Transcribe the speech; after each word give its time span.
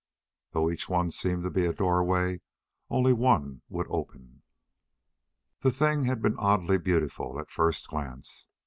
Though 0.53 0.71
each 0.71 0.89
one 0.89 1.11
seemed 1.11 1.43
to 1.43 1.51
be 1.51 1.63
a 1.67 1.73
doorway, 1.73 2.41
only 2.89 3.13
one 3.13 3.61
would 3.69 3.85
open. 3.91 4.41
The 5.61 5.69
thing 5.71 6.05
had 6.05 6.23
been 6.23 6.39
oddly 6.39 6.79
beautiful 6.79 7.39
at 7.39 7.51
first 7.51 7.87
glance. 7.89 8.47